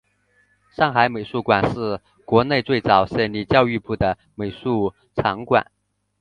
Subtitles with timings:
[0.75, 5.63] 上海美术馆是国内最早设立教育部的美术场馆。